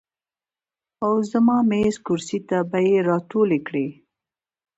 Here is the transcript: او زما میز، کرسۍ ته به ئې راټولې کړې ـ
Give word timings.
او 1.05 1.11
زما 1.31 1.57
میز، 1.69 1.95
کرسۍ 2.05 2.39
ته 2.49 2.57
به 2.69 2.79
ئې 2.87 2.95
راټولې 3.09 3.59
کړې 3.67 3.87
ـ 3.93 3.95